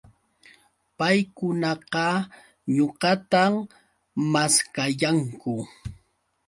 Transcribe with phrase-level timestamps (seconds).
[0.97, 2.05] Paykunaqa
[2.75, 3.53] ñuqatam
[4.31, 5.53] maskayanku